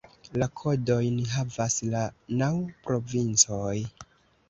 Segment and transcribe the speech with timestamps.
[0.43, 2.03] La kodojn havas la
[2.43, 2.51] naŭ
[2.91, 3.81] provincoj.